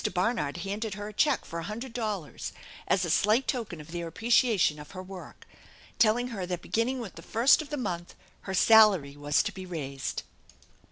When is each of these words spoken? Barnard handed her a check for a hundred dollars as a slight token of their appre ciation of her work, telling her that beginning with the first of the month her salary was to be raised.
Barnard 0.15 0.57
handed 0.57 0.95
her 0.95 1.09
a 1.09 1.13
check 1.13 1.45
for 1.45 1.59
a 1.59 1.63
hundred 1.65 1.93
dollars 1.93 2.53
as 2.87 3.05
a 3.05 3.09
slight 3.11 3.47
token 3.47 3.79
of 3.79 3.91
their 3.91 4.09
appre 4.11 4.29
ciation 4.29 4.81
of 4.81 4.89
her 4.97 5.03
work, 5.03 5.45
telling 5.99 6.29
her 6.29 6.47
that 6.47 6.63
beginning 6.63 6.99
with 6.99 7.13
the 7.13 7.21
first 7.21 7.61
of 7.61 7.69
the 7.69 7.77
month 7.77 8.15
her 8.49 8.53
salary 8.55 9.15
was 9.15 9.43
to 9.43 9.51
be 9.51 9.63
raised. 9.63 10.23